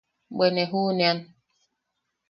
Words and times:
Bwe 0.35 0.47
ne 0.51 0.63
juʼunean. 0.71 1.17